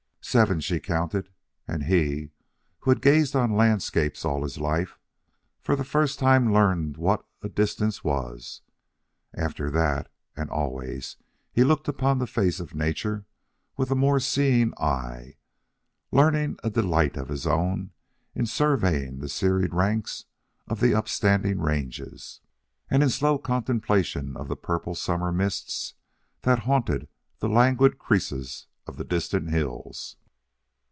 [0.23, 1.29] Seven, she counted,
[1.67, 2.31] and he,
[2.79, 4.97] who had gazed on landscapes all his life,
[5.59, 8.61] for the first time learned what a "distance" was.
[9.33, 11.17] After that, and always,
[11.51, 13.25] he looked upon the face of nature
[13.75, 15.35] with a more seeing eye,
[16.13, 17.91] learning a delight of his own
[18.33, 20.25] in surveying the serried ranks
[20.65, 22.39] of the upstanding ranges,
[22.89, 25.95] and in slow contemplation of the purple summer mists
[26.43, 27.09] that haunted
[27.39, 30.15] the languid creases of the distant hills.